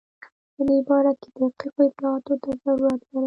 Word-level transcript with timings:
په 0.55 0.61
دې 0.67 0.77
باره 0.87 1.13
کې 1.19 1.29
دقیقو 1.37 1.79
اطلاعاتو 1.87 2.33
ته 2.43 2.49
ضرورت 2.63 3.01
لرم. 3.11 3.19